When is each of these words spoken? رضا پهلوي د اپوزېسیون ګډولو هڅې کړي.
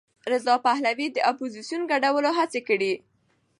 رضا 0.31 0.55
پهلوي 0.65 1.07
د 1.11 1.17
اپوزېسیون 1.31 1.81
ګډولو 1.91 2.29
هڅې 2.39 2.61
کړي. 2.67 2.93